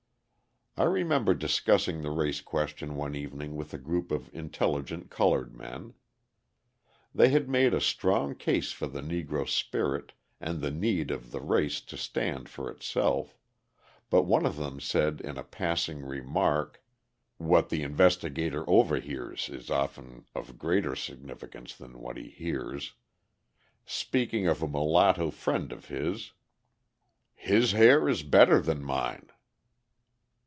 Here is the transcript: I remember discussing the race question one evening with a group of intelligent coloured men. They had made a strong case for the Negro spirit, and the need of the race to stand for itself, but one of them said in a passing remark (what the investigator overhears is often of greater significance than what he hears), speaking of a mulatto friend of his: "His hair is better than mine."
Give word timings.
I 0.77 0.85
remember 0.85 1.33
discussing 1.33 2.01
the 2.01 2.11
race 2.11 2.39
question 2.39 2.95
one 2.95 3.13
evening 3.13 3.57
with 3.57 3.73
a 3.73 3.77
group 3.77 4.09
of 4.09 4.33
intelligent 4.33 5.09
coloured 5.11 5.53
men. 5.53 5.93
They 7.13 7.27
had 7.27 7.49
made 7.49 7.73
a 7.73 7.81
strong 7.81 8.35
case 8.35 8.71
for 8.71 8.87
the 8.87 9.01
Negro 9.01 9.45
spirit, 9.47 10.13
and 10.39 10.61
the 10.61 10.71
need 10.71 11.11
of 11.11 11.31
the 11.31 11.41
race 11.41 11.81
to 11.81 11.97
stand 11.97 12.47
for 12.47 12.71
itself, 12.71 13.37
but 14.09 14.23
one 14.23 14.45
of 14.45 14.55
them 14.55 14.79
said 14.79 15.19
in 15.19 15.37
a 15.37 15.43
passing 15.43 16.05
remark 16.05 16.81
(what 17.37 17.67
the 17.67 17.83
investigator 17.83 18.63
overhears 18.69 19.49
is 19.49 19.69
often 19.69 20.23
of 20.33 20.57
greater 20.57 20.95
significance 20.95 21.75
than 21.75 21.99
what 21.99 22.15
he 22.15 22.29
hears), 22.29 22.93
speaking 23.85 24.47
of 24.47 24.63
a 24.63 24.69
mulatto 24.69 25.31
friend 25.31 25.73
of 25.73 25.89
his: 25.89 26.31
"His 27.35 27.73
hair 27.73 28.07
is 28.07 28.23
better 28.23 28.61
than 28.61 28.81
mine." 28.81 29.27